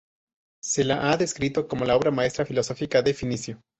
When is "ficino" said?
3.13-3.61